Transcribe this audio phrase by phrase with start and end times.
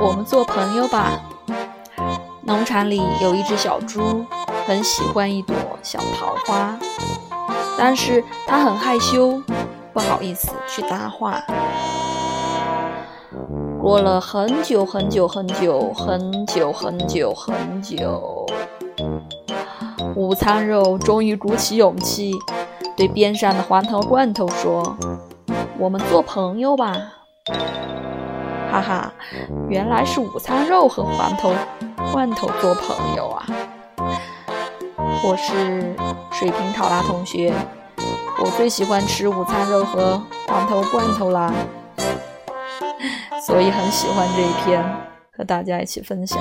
[0.00, 1.20] 我们做朋友吧。
[2.42, 4.24] 农场里有一只小猪，
[4.66, 6.78] 很喜欢一朵小桃花，
[7.78, 9.42] 但是它很害羞，
[9.92, 11.42] 不好意思去搭话。
[13.78, 18.46] 过了很久很久很久很久很久很久，
[20.16, 22.32] 午餐肉终于鼓起勇气，
[22.96, 24.96] 对边上的黄桃罐头说
[25.78, 26.96] ：“我们做朋友吧。”
[28.70, 29.12] 哈哈，
[29.68, 31.52] 原来是午餐肉和黄头
[32.12, 33.44] 罐头做朋友啊！
[35.24, 35.94] 我是
[36.30, 37.52] 水瓶考拉同学，
[38.38, 41.52] 我最喜欢吃午餐肉和黄头罐头啦，
[43.44, 44.84] 所以很喜欢这一篇，
[45.36, 46.40] 和大家一起分享。